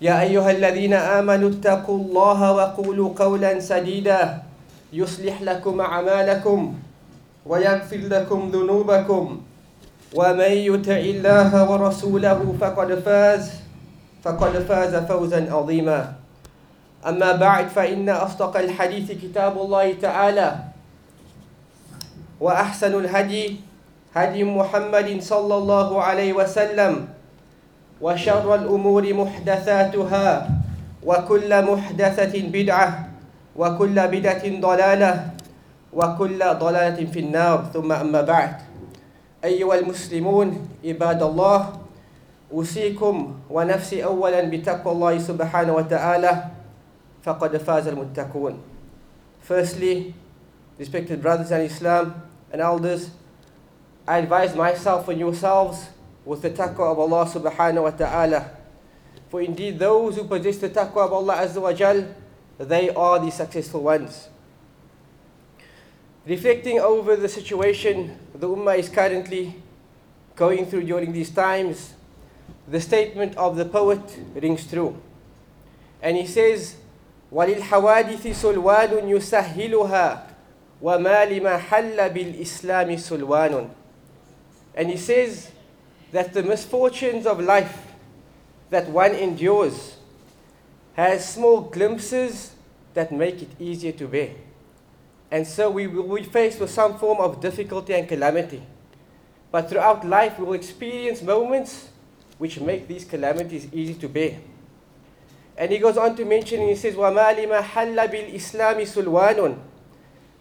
[0.00, 4.42] يا أيها الذين آمنوا اتقوا الله وقولوا قولا سديدا.
[4.92, 6.74] يصلح لكم أعمالكم
[7.46, 9.24] ويغفر لكم ذنوبكم.
[10.14, 13.44] ومن يطع الله ورسوله فقد فاز
[14.22, 16.12] فقد فاز فوزا عظيما.
[17.06, 20.50] أما بعد فإن أصدق الحديث كتاب الله تعالى
[22.40, 23.56] وأحسن الهدي
[24.14, 27.08] هدي محمد صلى الله عليه وسلم.
[28.00, 30.50] وشر الأمور محدثاتها
[31.04, 33.08] وكل محدثة بدعة
[33.56, 35.12] وكل بدعة ضلالة
[35.92, 37.70] وكل ضلالة في النار.
[37.74, 38.54] ثم أما بعد.
[39.44, 41.60] أيها المسلمون عباد الله
[42.52, 43.16] أوصيكم
[43.50, 46.32] ونفسي أولا بتقوى الله سبحانه وتعالى.
[47.24, 48.58] فقد فاز المتقون.
[49.48, 50.14] Firstly,
[50.78, 52.20] respected brothers in Islam
[52.52, 53.10] and elders,
[54.08, 55.93] I advise myself and yourselves
[56.25, 58.51] with the taqwa of Allah subhanahu wa ta'ala.
[59.29, 62.05] For indeed those who possess the taqwa of Allah azza wa jal,
[62.57, 64.29] they are the successful ones.
[66.25, 69.55] Reflecting over the situation the Ummah is currently
[70.35, 71.93] going through during these times,
[72.67, 74.01] the statement of the poet
[74.35, 74.95] rings true.
[76.01, 76.75] And he says,
[77.31, 80.27] وللحوادث سلوان يسهلها
[80.81, 83.69] وما لما حل بالإسلام سلوان
[84.75, 85.51] And he says
[86.13, 87.87] that the misfortunes of life
[88.69, 89.95] that one endures
[90.93, 92.53] has small glimpses
[92.93, 94.31] that make it easier to bear.
[95.31, 98.63] And so we will be faced with some form of difficulty and calamity.
[99.51, 101.89] But throughout life, we will experience moments
[102.37, 104.39] which make these calamities easy to bear.
[105.57, 109.57] And he goes on to mention, and he says, وَمَا لِمَا حَلَّ بِالْإِسْلَامِ سُلْوَانٌ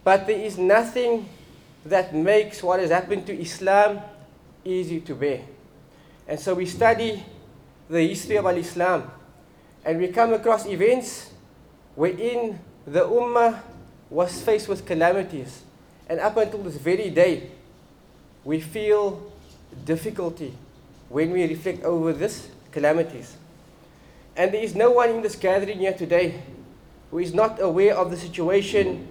[0.04, 1.28] But there is nothing
[1.84, 4.00] that makes what has happened to Islam
[4.64, 5.40] easy to bear.
[6.27, 7.23] And so we study
[7.89, 9.11] the history of Al-Islam,
[9.83, 11.31] and we come across events
[11.95, 13.59] wherein the Ummah
[14.09, 15.63] was faced with calamities.
[16.07, 17.51] And up until this very day,
[18.43, 19.31] we feel
[19.85, 20.53] difficulty
[21.09, 23.35] when we reflect over this calamities.
[24.35, 26.41] And there is no one in this gathering here today
[27.11, 29.07] who is not aware of the situation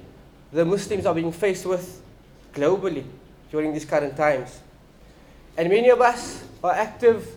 [0.53, 2.03] the Muslims are being faced with
[2.53, 3.05] globally
[3.50, 4.61] during these current times.
[5.57, 7.37] And many of us are active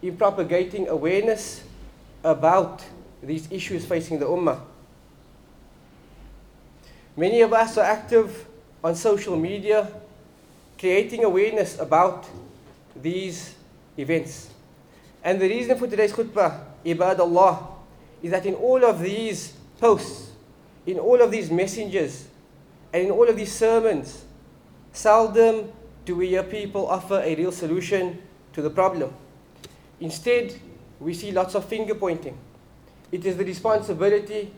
[0.00, 1.64] in propagating awareness
[2.22, 2.84] about
[3.22, 4.60] these issues facing the Ummah.
[7.16, 8.46] Many of us are active
[8.82, 9.90] on social media,
[10.78, 12.26] creating awareness about
[12.94, 13.54] these
[13.96, 14.50] events.
[15.24, 17.66] And the reason for today's khutbah, Ibad Allah,
[18.22, 20.30] is that in all of these posts,
[20.86, 22.28] in all of these messengers,
[22.92, 24.24] and in all of these sermons,
[24.92, 25.72] seldom
[26.08, 28.18] do we hear people offer a real solution
[28.54, 29.12] to the problem.
[30.00, 30.58] Instead,
[31.00, 32.34] we see lots of finger pointing.
[33.12, 34.50] It is the responsibility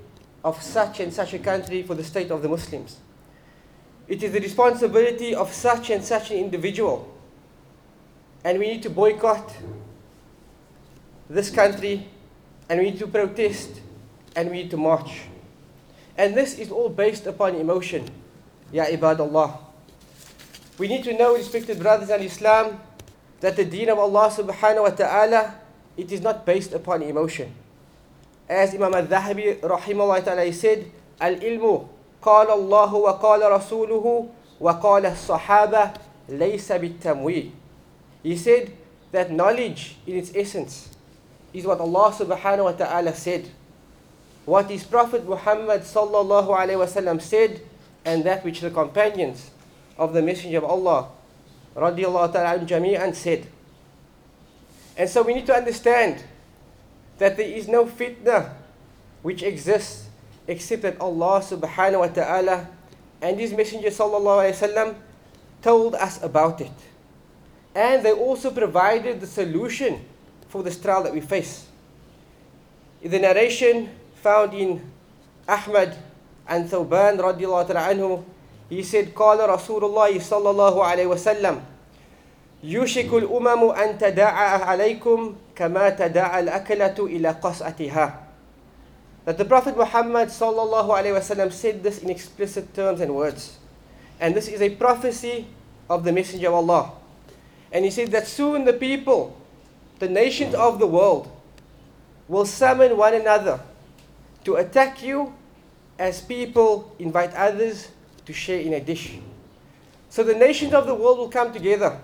[0.45, 2.99] of such and such a country for the state of the Muslims.
[4.07, 7.13] It is the responsibility of such and such an individual.
[8.45, 9.53] And we need to boycott
[11.29, 12.07] this country,
[12.69, 13.81] and we need to protest,
[14.37, 15.23] and we need to march.
[16.17, 18.09] And this is all based upon emotion.
[18.71, 19.70] Ya ibadallah.
[20.80, 22.80] We need to know, respected brothers in Islam,
[23.40, 25.56] that the deen of Allah subhanahu wa ta'ala,
[25.98, 27.54] it is not based upon emotion.
[28.48, 31.88] As Imam al-Dhahabi rahimahullah ta'ala said, Al-ilmu
[32.26, 34.28] قال الله وقال رسوله
[34.60, 35.92] وقال الصحابة
[36.30, 37.52] ليس بالتمويه.
[38.24, 38.74] He said
[39.12, 40.90] that knowledge in its essence
[41.54, 43.50] is what Allah subhanahu wa ta'ala said.
[44.46, 47.62] What his Prophet Muhammad sallallahu alayhi wa sallam said
[48.04, 49.52] and that which the companions
[50.01, 51.09] of the Messenger of Allah
[51.77, 53.47] radiallahu ta'ala said.
[54.97, 56.25] And so we need to understand
[57.19, 58.51] that there is no fitna
[59.23, 60.09] which exists
[60.49, 62.67] except that Allah subhanahu wa ta'ala
[63.21, 64.97] and His Messenger sallallahu wasallam
[65.61, 66.73] told us about it.
[67.77, 70.01] And they also provided the solution
[70.49, 71.69] for this trial that we face.
[73.03, 73.89] In the narration
[74.25, 74.81] found in
[75.47, 75.97] Ahmad
[76.49, 78.25] and Thawban radiallahu ta'ala anhu,
[78.70, 81.62] he said, قال رسول الله صلى الله عليه وسلم
[82.64, 88.22] يوشك الأمم أن تداعى عليكم كما تداعى الأكلة إلى قصعتها
[89.26, 93.58] That the Prophet Muhammad sallallahu alaihi wasallam said this in explicit terms and words.
[94.20, 95.48] And this is a prophecy
[95.90, 96.92] of the Messenger of Allah.
[97.74, 99.36] And he said that soon the people,
[99.98, 101.28] the nations of the world,
[102.28, 103.60] will summon one another
[104.46, 105.34] to attack you
[105.98, 107.90] as people invite others
[108.26, 109.18] to share in a dish.
[110.10, 112.00] So the nations of the world will come together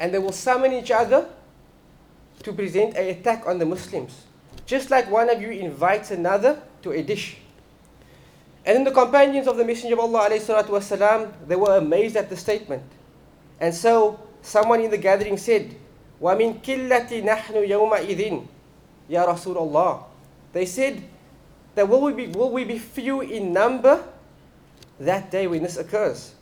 [0.00, 1.28] and they will summon each other
[2.42, 4.24] to present an attack on the Muslims.
[4.66, 7.38] Just like one of you invites another to a dish.
[8.64, 12.36] And then the companions of the Messenger of Allah والسلام, they were amazed at the
[12.36, 12.82] statement.
[13.60, 15.74] And so someone in the gathering said,
[16.20, 18.46] وَمِن كِلَّةِ نَحْنُ يَوْمَئِذٍ
[19.08, 20.04] Ya Rasulullah.
[20.52, 21.02] They said
[21.74, 24.04] that will we, be, will we be few in number
[25.02, 26.34] that day when this occurs?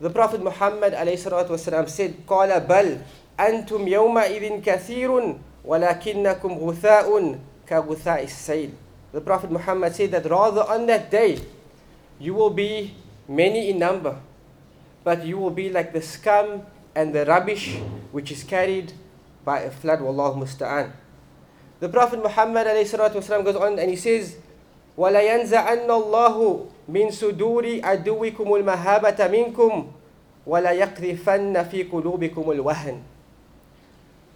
[0.00, 3.02] The Prophet Muhammad والسلام, said, قَالَ بَلْ
[3.38, 7.38] أَنْتُمْ يَوْمَئِذٍ كَثِيرٌ وَلَكِنَّكُمْ غُثَاءٌ
[7.68, 8.70] كَغُثَاءِ السَّيْلِ
[9.12, 11.40] The Prophet Muhammad said that rather on that day,
[12.18, 12.94] you will be
[13.28, 14.16] many in number,
[15.04, 16.62] but you will be like the scum
[16.94, 17.76] and the rubbish
[18.12, 18.92] which is carried
[19.44, 20.00] by a flood.
[20.00, 20.92] Wallahu musta'an.
[21.80, 24.36] The Prophet Muhammad والسلام, goes on and he says,
[24.98, 29.73] وَلَيَنْزَعَنَّ اللَّهُ مِنْ صُدُورِ عَدُوِّكُمُ الْمَهَابَةَ مِنْكُمْ
[30.45, 32.95] وَلَيَقْذِفَنَّ فِي قُلُوبِكُمُ الْوَهْنِ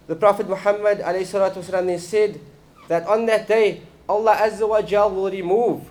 [0.08, 2.40] The Prophet Muhammad والسلام, said
[2.88, 5.86] that on that day, Allah Azza wa Jal will remove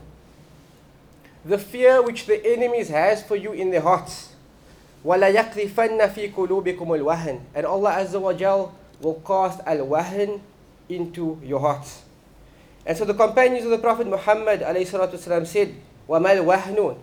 [1.45, 4.35] the fear which the enemies has for you in their hearts.
[5.05, 10.41] وَلَيَقْذِفَنَّ فِي قُلُوبِكُمُ الْوَهْنِ And Allah Azza wa Jal will cast al-wahn
[10.89, 12.03] into your hearts.
[12.85, 15.73] And so the companions of the Prophet Muhammad والسلام, said,
[16.08, 16.98] وَمَا الْوَهْنُ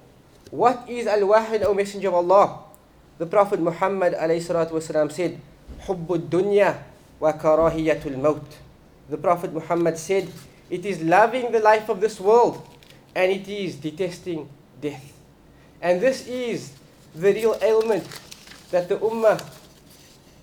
[0.52, 2.60] What is al-wahn, O Messenger of Allah?
[3.18, 5.40] The Prophet Muhammad والسلام, said,
[5.86, 6.78] حُبُّ الدُّنْيَا
[7.22, 8.44] وَكَرَاهِيَةُ الْمَوْتِ
[9.10, 10.28] The Prophet Muhammad said,
[10.72, 12.66] it is loving the life of this world
[13.14, 14.48] and it is detesting
[14.80, 15.12] death.
[15.82, 16.72] And this is
[17.14, 18.08] the real ailment
[18.72, 19.44] that the Ummah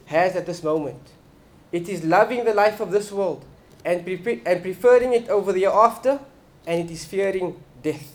[0.07, 1.01] has at this moment.
[1.73, 3.43] It is loving the life of this world
[3.85, 6.21] and, pre- and preferring it over the hereafter,
[6.67, 8.13] and it is fearing death.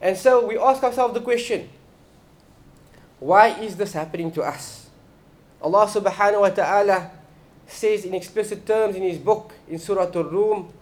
[0.00, 1.68] And so we ask ourselves the question
[3.20, 4.88] why is this happening to us?
[5.60, 7.10] Allah subhanahu wa ta'ala
[7.68, 10.72] says in explicit terms in His book in Surah Al-Rum,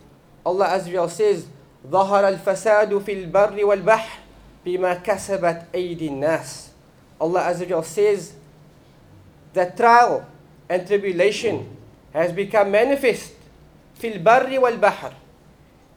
[0.46, 1.46] Allah Azza wa says,
[1.82, 4.19] ظهر الفساد في البر والبحر
[4.64, 6.70] بما كسبت أيدي الناس.
[7.20, 8.34] Allah Azza wa says
[9.52, 10.25] that trial
[10.69, 11.66] and tribulation
[12.14, 13.34] has become manifest
[13.98, 15.12] في البر والبحر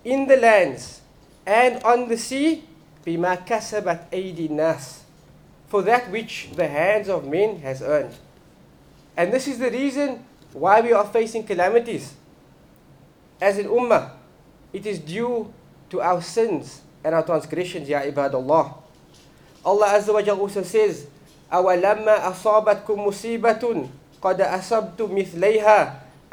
[0.06, 1.01] in the lands
[1.45, 2.63] and on the sea
[3.06, 5.01] بما كسبت أيدي الناس
[5.72, 8.12] for that which the hands of men has earned.
[9.16, 10.19] And this is the reason
[10.51, 12.12] why we are facing calamities.
[13.39, 14.12] As an ummah,
[14.75, 15.48] it is due
[15.89, 18.76] to our sins and our transgressions, Ya ibadallah.
[19.64, 21.07] Allah Azza wa Jalla also says,
[21.47, 23.64] أَوَلَمَّا أَصَابَتْكُم مُّصِيبَةٌ
[24.21, 25.80] قَدْ أَصَبْتُم مِثْلَيْهَا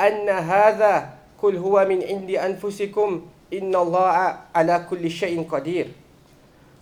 [0.00, 0.94] أَنَّ هَذَا
[1.38, 3.08] قُلْ هُوَ مِنْ عِنْدِ أَنفُسِكُمْ
[3.54, 4.16] إِنَّ اللَّهَ
[4.54, 6.01] عَلَى كُلِّ شَيْءٍ قَدِيرٌ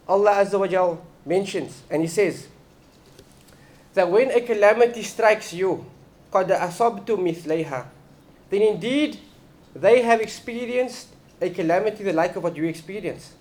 [0.08, 2.48] Allah Azza wa Jalla mentions and he says
[3.94, 5.84] that when a calamity strikes you,
[6.32, 7.86] قَدْ أَصَبْتُم مِثْلَيْهَا
[8.50, 9.18] Then indeed
[9.74, 11.08] they have experienced
[11.40, 13.32] a calamity the like of what you experience.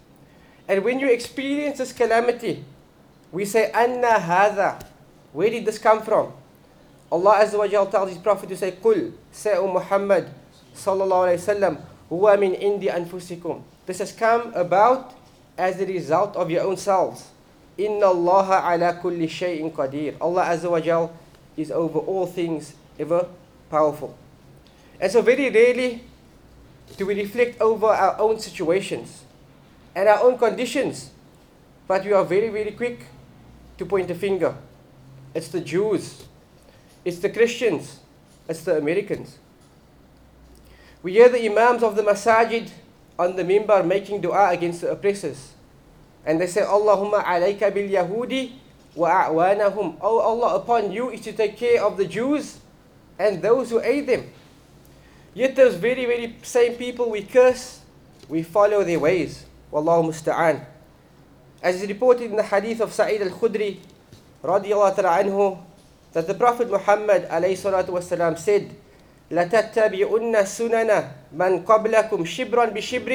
[0.68, 2.64] And when you experience this calamity,
[3.32, 4.82] we say, Anna hadha.
[5.34, 6.32] Where did this come from?
[7.12, 10.30] Allah Azza wa Jalla tells His Prophet to say, Qul, say, O Muhammad,
[10.74, 13.62] sallallahu alayhi wa sallam, huwa min indi anfusikum.
[13.86, 15.14] This has come about
[15.57, 17.29] as a result of your own selves.
[17.77, 20.17] Inna Allah ala kulli shay'in qadir.
[20.21, 21.11] Allah Azza wa Jalla
[21.57, 23.27] is over all things ever
[23.71, 24.17] powerful.
[25.01, 26.05] And so very rarely
[26.97, 29.25] do we reflect over our own situations
[29.95, 31.11] and our own conditions,
[31.89, 33.01] but we are very, very quick
[33.79, 34.55] to point a finger.
[35.35, 36.25] It's the Jews,
[37.05, 38.01] it's the Christians,
[38.49, 39.39] it's the Americans.
[41.03, 42.71] We hear the Imams of the Masajid
[43.21, 45.53] on the mimbar making dua against the oppressors.
[46.25, 48.57] And they say, Allahumma alayka bil Yahudi
[48.97, 50.01] wa a'wanahum.
[50.01, 52.57] Oh Allah, upon you is to take care of the Jews
[53.19, 54.25] and those who aid them.
[55.35, 57.81] Yet those very, very same people we curse,
[58.29, 59.45] we follow their ways.
[59.71, 60.65] Wallahu musta'an.
[61.63, 63.79] As is reported in the hadith of Sa'id al-Khudri,
[64.43, 65.61] radiallahu ta'ala anhu,
[66.17, 68.75] that the Prophet Muhammad alayhi salatu wasalam said,
[69.32, 70.92] لَتَتَّبِعُنَّ سُنَنَ
[71.34, 73.12] مَنْ قَبْلَكُمْ شِبْرًا بِشِبْرٍ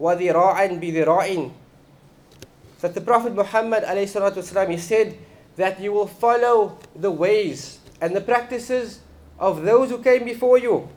[0.00, 1.50] وَذِرَاعًا بِذِرَاعٍ
[2.80, 5.16] That the Prophet Muhammad alayhi salatu wasalam, he said
[5.56, 9.00] that you will follow the ways and the practices
[9.38, 10.88] of those who came before you.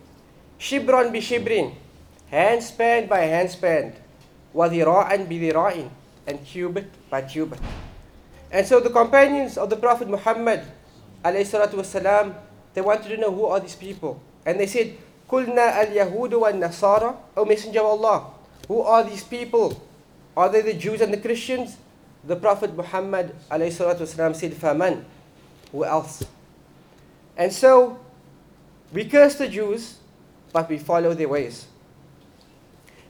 [0.59, 1.73] Shibran bi shibrin,
[2.31, 3.93] handspan by handspan,
[4.53, 5.89] wadira'an bi dira'in,
[6.27, 7.59] and cubit by cubit.
[8.51, 10.61] And so the companions of the Prophet Muhammad,
[11.23, 12.35] alayhi salatu wasalam,
[12.73, 14.21] they wanted to know who are these people.
[14.45, 14.95] And they said,
[15.29, 18.31] Kulna al Yahudu wa Nasara, O Messenger of Allah,
[18.67, 19.81] who are these people?
[20.35, 21.77] Are they the Jews and the Christians?
[22.23, 25.03] The Prophet Muhammad alayhi salatu wasalam, said, Faman,
[25.71, 26.23] who else?
[27.35, 27.99] And so
[28.91, 29.97] we curse the Jews,
[30.53, 31.67] but we follow their ways.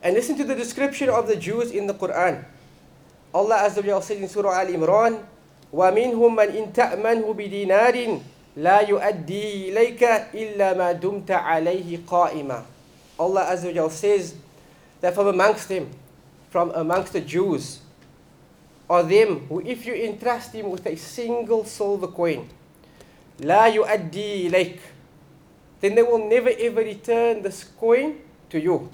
[0.01, 2.45] And listen to the description of the Jews in the Quran.
[3.33, 5.23] Allah Azza wa Jalla said in Surah Al Imran,
[5.73, 8.21] وَمِنْهُمْ مَنْ إِن تَأْمَنْهُ بِدِينَارٍ
[8.57, 10.03] لَا يُؤَدِّي إِلَيْكَ
[10.33, 12.63] إِلَّا مَا دُمْتَ عَلَيْهِ قَائِمًا
[13.19, 14.35] Allah Azza wa Jalla says
[15.01, 15.89] that from amongst them,
[16.49, 17.79] from amongst the Jews,
[18.89, 22.47] are them who if you entrust him with a single silver coin,
[23.39, 24.79] لا يؤدي إليك
[25.81, 28.15] then they will never ever return this coin
[28.49, 28.89] to you.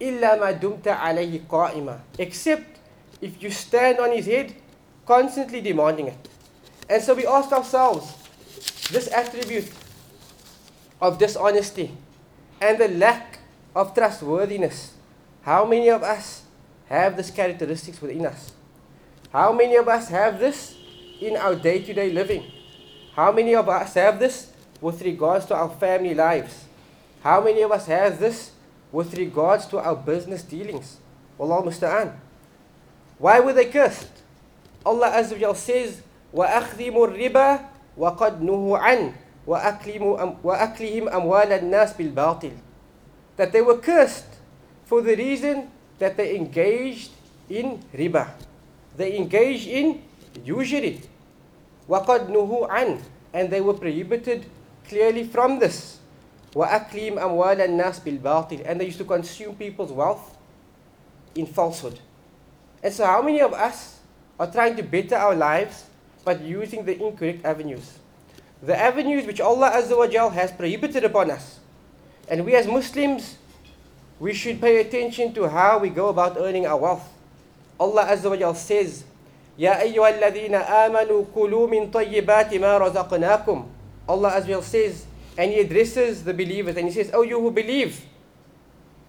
[0.00, 2.78] إلا ما دمت عليه قائما except
[3.20, 4.54] if you stand on his head
[5.06, 6.28] constantly demanding it.
[6.88, 8.12] And so we asked ourselves
[8.90, 9.70] this attribute
[11.00, 11.90] of dishonesty
[12.60, 13.38] and the lack
[13.74, 14.94] of trustworthiness.
[15.42, 16.42] How many of us
[16.88, 18.52] have these characteristics within us?
[19.32, 20.76] How many of us have this
[21.20, 22.44] in our day to day living?
[23.14, 26.64] How many of us have this with regards to our family lives?
[27.22, 28.52] How many of us have this
[28.90, 30.98] with regards to our business dealings?
[31.38, 32.14] Wallah musta'an.
[33.18, 34.10] Why were they cursed?
[34.84, 36.02] Allah Azza wa Jal says,
[36.34, 37.64] وَأَخْذِمُ الرِّبَى
[37.98, 39.12] وَقَدْ نُهُوا عَنْ
[39.46, 42.52] وَأَكْلِهِمْ أَمْوَالَ النَّاسِ بِالْبَاطِلِ
[43.36, 44.26] That they were cursed
[44.84, 47.10] for the reason that they engaged
[47.50, 48.30] in riba.
[48.96, 50.02] They engaged in
[50.44, 51.00] usury.
[51.88, 53.00] وَقَدْ نُهُوا عَنْ
[53.34, 54.46] And they were prohibited
[54.88, 55.98] clearly from this.
[56.54, 60.36] وَأَكْلِهِمْ أَمْوَالَ النَّاسِ بِالْبَاطِلِ And they used to consume people's wealth
[61.34, 61.98] in falsehood.
[62.82, 64.00] And so how many of us
[64.38, 65.84] are trying to better our lives
[66.26, 67.98] but using the incorrect avenues?
[68.62, 71.58] The avenues which Allah Azza wa Jal has prohibited upon us.
[72.28, 73.38] And we as Muslims,
[74.20, 77.08] we should pay attention to how we go about earning our wealth.
[77.80, 79.04] Allah Azza wa Jal says,
[79.58, 83.64] يا أيها الذين آمنوا كلوا من طيبات ما رزقناكم
[84.08, 87.40] Allah Azza wa Jal says, and He addresses the believers and He says, Oh, you
[87.40, 88.04] who believe,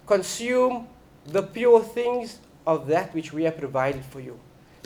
[0.06, 0.86] consume
[1.26, 4.38] the pure things of that which we have provided for you.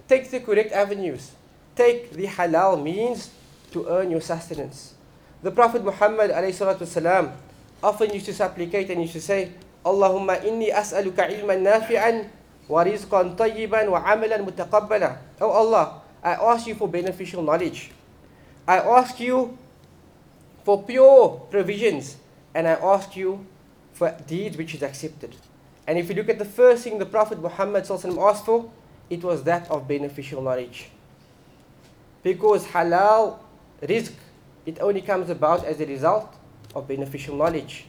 [0.09, 1.33] Take the correct avenues.
[1.77, 3.31] Take the halal means
[3.73, 4.95] to earn your sustenance.
[5.43, 7.33] The Prophet Muhammad والسلام,
[7.83, 9.53] often used to supplicate and used to say,
[9.85, 12.27] Allahumma inni as'aluka ilman nafi'an
[12.67, 15.19] wa rizqan tayyiban wa amalan mutaqabbala.
[15.41, 17.93] Oh Allah, I ask you for beneficial knowledge.
[18.67, 19.57] I ask you
[20.65, 22.17] for pure provisions
[22.55, 23.47] and I ask you
[23.95, 25.37] for deeds which is accepted.
[25.87, 28.71] And if you look at the first thing the Prophet Muhammad asked for,
[29.09, 30.91] it was that of beneficial knowledge.
[32.24, 33.38] Because halal
[33.82, 34.14] rizq,
[34.66, 36.34] it only comes about as a result
[36.74, 37.86] of beneficial knowledge.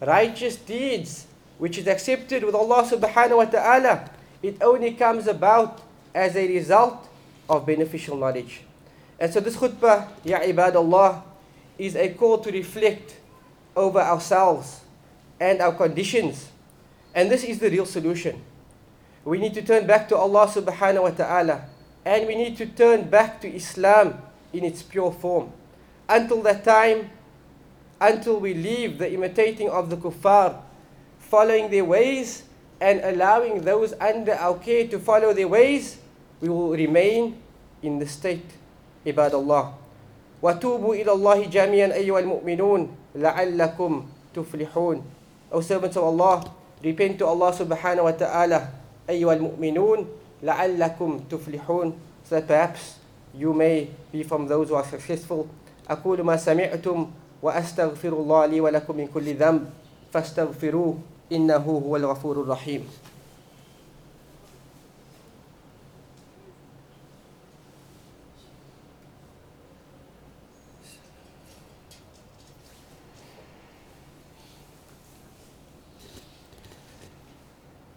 [0.00, 1.26] Righteous deeds,
[1.58, 4.10] which is accepted with Allah subhanahu wa ta'ala,
[4.42, 5.82] it only comes about
[6.14, 7.08] as a result
[7.48, 8.62] of beneficial knowledge.
[9.18, 11.22] And so this khutbah, Ya ibadallah,
[11.78, 13.16] is a call to reflect
[13.76, 14.80] over ourselves
[15.40, 16.48] and our conditions.
[17.14, 18.42] And this is the real solution.
[19.24, 21.64] We need to turn back to Allah subhanahu wa ta'ala
[22.05, 24.15] and we need to turn back to Islam
[24.53, 25.51] in its pure form.
[26.07, 27.09] Until that time,
[27.99, 30.61] until we leave the imitating of the kuffar,
[31.19, 32.43] following their ways
[32.79, 35.97] and allowing those under our care to follow their ways,
[36.39, 37.35] we will remain
[37.83, 38.45] in the state.
[39.07, 39.63] عباد الله
[40.43, 42.81] وتوبوا إلى الله جميعا أيها المؤمنون
[43.15, 43.91] لعلكم
[44.35, 44.97] تفلحون
[45.51, 46.43] O servants of Allah,
[46.83, 48.67] repent to Allah subhanahu wa ta'ala
[49.09, 50.07] أيها المؤمنون
[50.42, 51.92] لعلكم تفلحون.
[52.28, 52.98] So that perhaps
[53.34, 55.46] you may be from those who are successful.
[55.90, 57.10] أقول ما سمعتم
[57.42, 59.70] وأستغفر الله لي ولكم من كل ذنب.
[60.12, 60.98] فاستغفروه
[61.32, 62.88] إنه هو الغفور الرحيم.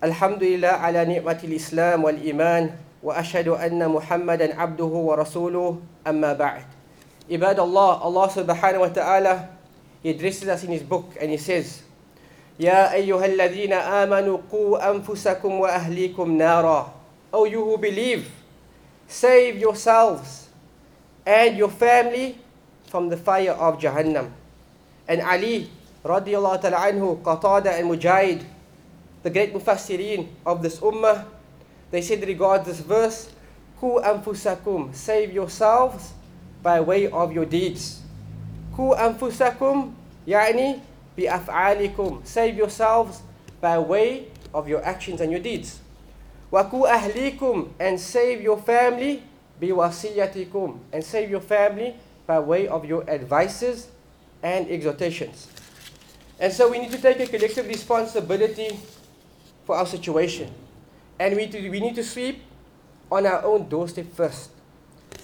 [0.06, 2.70] الحمد لله على نعمة الإسلام والإيمان
[3.04, 6.62] وأشهد أن محمدا عبده ورسوله أما بعد
[7.32, 9.50] عباد الله subhanahu wa ta'ala
[10.06, 11.82] he addresses us in his book and he says
[12.62, 16.94] يا أيها الذين آمنوا قوا أنفسكم وأهليكم نارا
[17.34, 18.30] O you who believe
[19.10, 20.50] save yourselves
[21.26, 22.38] and your family
[22.86, 24.30] from the fire of Jahannam
[25.10, 25.66] and Ali
[26.06, 28.46] radiallahu ta'ala anhu Qatada and Mujahid
[29.26, 31.26] the great Mufassirin of this Ummah,
[31.90, 33.34] they said regarding this verse,
[33.82, 36.14] Ku anfusakum, save yourselves
[36.62, 38.06] by way of your deeds.
[38.78, 40.78] Ku anfusakum, yani
[41.18, 43.24] bi af'alikum, save yourselves
[43.60, 45.82] by way of your actions and your deeds.
[46.54, 49.24] Wa ku ahlikum, and save your family
[49.60, 51.98] bi wasiyatikum, and save your family
[52.30, 53.90] by way of your advices
[54.46, 55.50] and exhortations.
[56.40, 58.78] And so we need to take a collective responsibility
[59.66, 60.54] for our situation.
[61.20, 62.42] And we, to, we need to sweep
[63.12, 64.52] on our own doorstep first.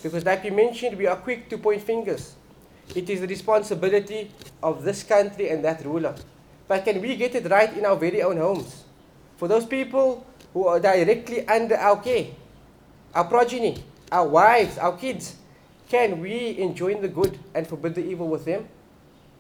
[0.04, 2.36] Because like we mentioned, we are quick to point fingers.
[2.96, 4.32] It is the responsibility
[4.62, 6.16] of this country and that ruler.
[6.68, 8.84] But can we get it right in our very own homes?
[9.38, 12.28] For those people who are directly under our care,
[13.14, 15.36] our progeny, our wives, our kids,
[15.90, 18.68] can we enjoin the good and forbid the evil with them?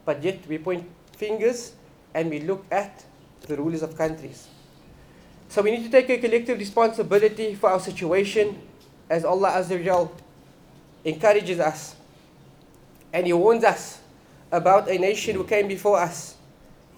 [0.05, 1.73] But yet we point fingers
[2.13, 3.05] and we look at
[3.47, 4.47] the rulers of countries.
[5.50, 8.58] So we need to take a collective responsibility for our situation
[9.08, 10.12] as Allah Azza wa Jal
[11.04, 11.94] encourages us.
[13.12, 14.00] And He warns us
[14.52, 16.36] about a nation who came before us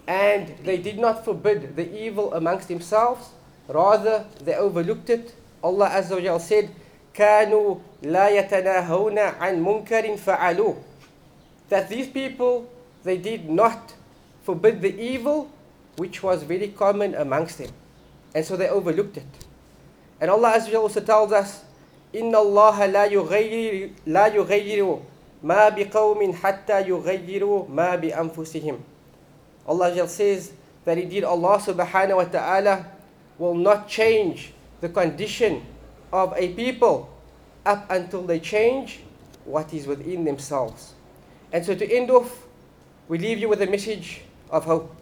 [0.07, 3.29] and they did not forbid the evil amongst themselves,
[3.67, 5.35] rather they overlooked it.
[5.63, 6.69] Allah Azza wa Jal said,
[7.13, 10.75] كانوا لا يتناهون عن منكر فعلوه
[11.69, 12.69] that these people
[13.03, 13.93] they did not
[14.43, 15.49] forbid the evil
[15.97, 17.69] which was very common amongst them
[18.35, 19.45] and so they overlooked it
[20.21, 21.63] and Allah Azza wa Jal also tells us
[22.15, 24.97] إن الله لا يغير لا يغير
[25.43, 28.77] ما بقوم حتى يغيروا ما بأنفسهم
[29.67, 30.51] Allah Azza wa Jal says
[30.85, 32.85] that indeed Allah subhanahu wa ta'ala
[33.37, 35.61] will not change the condition
[36.11, 37.09] of a people
[37.65, 39.01] up until they change
[39.45, 40.93] what is within themselves.
[41.53, 42.45] And so to end off,
[43.07, 44.95] we leave you with a message of hope.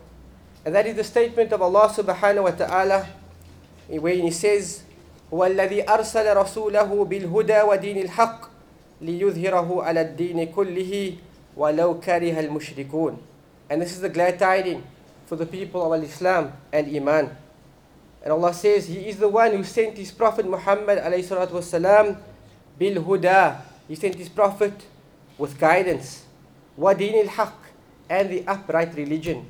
[0.65, 3.07] And that is the statement of Allah subhanahu wa ta'ala
[3.88, 4.82] where he says,
[5.32, 8.40] هو الذي أرسل رسوله بالهدى ودين الحق
[9.00, 11.14] ليظهره على الدين كله
[11.56, 13.16] ولو كره المشركون.
[13.70, 14.84] And this is the glad tidings
[15.26, 17.30] for the people of Islam and Iman.
[18.22, 22.16] And Allah says, He is the one who sent His Prophet Muhammad والسلام,
[22.78, 23.62] bil huda.
[23.88, 24.74] He sent His Prophet
[25.38, 26.24] with guidance.
[26.78, 27.54] Al haq
[28.08, 29.46] and the upright religion.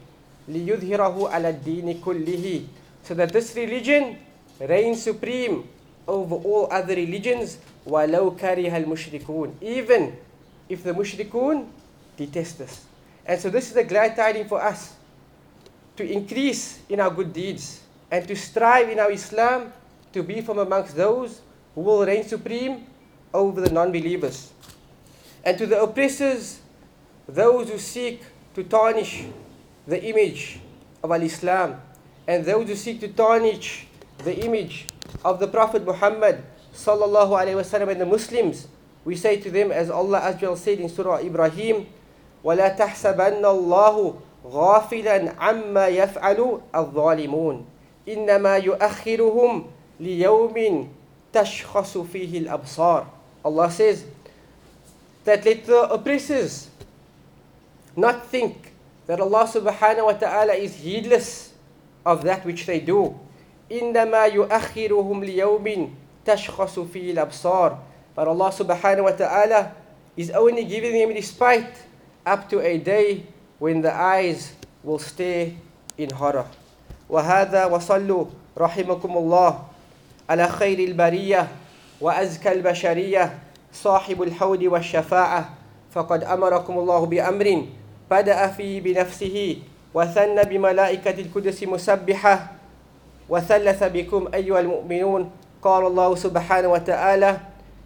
[0.49, 2.66] لِيُظْهِرَهُ عَلَى الدِّينِ كُلِّهِ
[3.04, 4.17] So that this religion
[4.60, 5.67] reigns supreme
[6.08, 7.58] over all other religions.
[7.88, 10.17] وَلَوْ كَرِهَ الْمُشْرِكُونَ Even
[10.67, 11.67] if the mushrikun
[12.17, 12.84] detest us.
[13.26, 14.93] And so this is a glad tidings for us
[15.95, 19.73] to increase in our good deeds and to strive in our Islam
[20.13, 21.41] to be from amongst those
[21.76, 22.86] who will reign supreme
[23.34, 24.52] over the non-believers.
[25.43, 26.60] And to the oppressors,
[27.28, 28.21] those who seek
[28.56, 29.26] to tarnish
[29.86, 30.60] the image
[31.04, 31.80] of Al-Islam
[32.28, 33.88] and those who seek to tarnish
[34.23, 34.88] the image
[35.23, 38.67] of the Prophet Muhammad sallallahu alaihi wasallam and the Muslims,
[39.06, 41.88] we say to them as Allah Azza said in Surah Ibrahim,
[42.43, 49.65] وَلَا تَحْسَبَنَّ اللَّهُ غَافِلًا عَمَّا يَفْعَلُ الظَّالِمُونَ إنما يؤخرهم
[50.00, 50.88] ليوم
[51.34, 53.06] تشخص فيه الأبصار
[53.45, 54.04] Allah says
[55.23, 56.67] that let the oppressors
[57.95, 58.71] not think
[59.08, 61.51] that Allah subhanahu wa ta'ala is heedless
[62.06, 63.13] of that which they do
[63.71, 65.95] إنما يؤخرهم ليوم
[66.26, 67.78] تشخص فيه الأبصار
[68.15, 69.71] but Allah subhanahu wa ta'ala
[70.17, 71.69] is only giving them respite
[72.26, 73.23] up to a day
[73.60, 75.52] when the eyes will stare
[75.97, 76.45] in horror
[77.10, 78.26] وهذا وصلوا
[78.58, 79.52] رحمكم الله
[80.30, 81.47] على خير البرية
[82.02, 83.39] وأزكى البشرية
[83.73, 85.50] صاحب الحوض والشفاعة
[85.91, 87.65] فقد أمركم الله بأمر
[88.12, 89.58] بدأ فيه بنفسه
[89.94, 92.35] وثنى بملائكة القدس مسبحة.
[93.28, 95.31] وثلث بكم أيها المؤمنون.
[95.62, 97.31] قال الله سبحانه وتعالى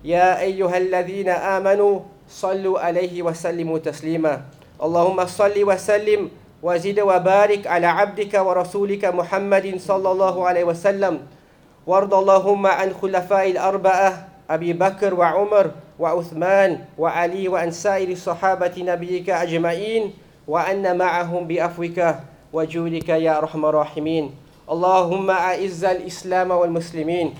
[0.04, 4.42] يا أيها الذين آمنوا صلوا عليه وسلموا تسليما.
[4.82, 6.30] اللهم صل وسلم
[6.62, 11.14] وزد وبارك على عبدك ورسولك محمد صلى الله عليه وسلم.
[11.86, 14.10] وارض اللهم عن خلفاء الأربعة
[14.50, 20.25] أبي بكر وعمر وعثمان وعلي وعن سائر صحابة نبيك أجمعين.
[20.48, 22.14] وأن معهم بأفوك
[22.52, 24.30] وجودك يا أرحم الراحمين.
[24.70, 27.34] اللهم أعز الإسلام والمسلمين.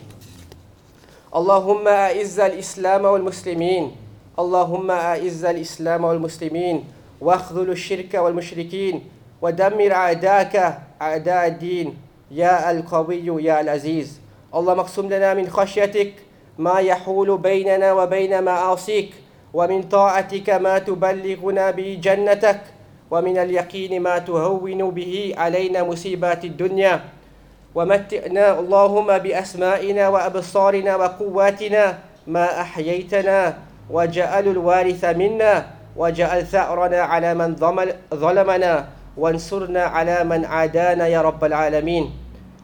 [1.37, 3.97] اللهم أعز الإسلام والمسلمين.
[4.39, 6.85] اللهم أعز الإسلام والمسلمين.
[7.21, 9.05] واخذل الشرك والمشركين.
[9.43, 11.97] ودمر أعداءك أعداء الدين.
[12.31, 14.21] يا القوي يا العزيز.
[14.55, 16.13] اللهم اقسم لنا من خشيتك
[16.59, 19.11] ما يحول بيننا وبين معاصيك.
[19.55, 22.61] ومن طاعتك ما تبلغنا به جنتك.
[23.11, 27.01] ومن اليقين ما تهون به علينا مصيبات الدنيا.
[27.77, 33.59] ومتئنا اللهم بأسمائنا وأبصارنا وقواتنا ما أحييتنا
[33.91, 35.55] وجعل الوارث منا
[35.97, 37.57] وجعل ثأرنا على من
[38.15, 38.73] ظلمنا
[39.17, 42.05] وانصرنا على من عادانا يا رب العالمين.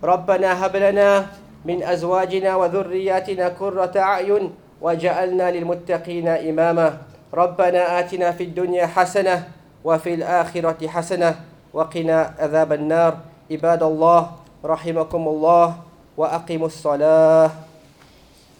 [0.04, 1.26] ربنا هب لنا
[1.64, 4.44] من أزواجنا وذرياتنا قرة أعين
[4.80, 6.88] وجعلنا للمتقين إماما.
[7.34, 9.48] ربنا آتنا في الدنيا حسنة
[9.83, 11.35] وفي الآخرة حسنة
[11.73, 13.17] وقنا عذاب النار
[13.51, 14.31] عباد الله
[14.65, 15.75] رحمكم الله
[16.17, 17.51] وأقيموا الصلاة